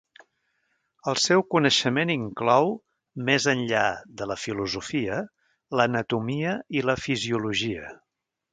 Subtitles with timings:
[1.11, 2.71] El seu coneixement inclou,
[3.29, 3.85] més enllà
[4.23, 5.19] de la filosofia,
[5.81, 7.97] l'anatomia i la fisiologia.